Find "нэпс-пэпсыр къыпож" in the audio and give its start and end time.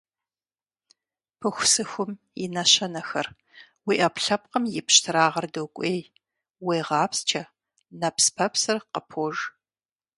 7.99-9.37